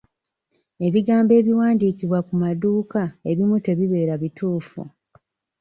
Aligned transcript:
Ebigambo 0.87 1.31
ebiwandiikibwa 1.39 2.19
ku 2.27 2.33
maduuka 2.41 3.01
ebimu 3.31 3.57
tebibeera 3.65 4.13
bituufu. 4.23 4.81